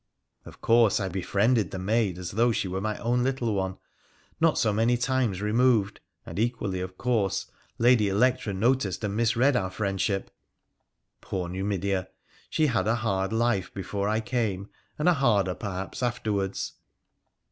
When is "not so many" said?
4.39-4.97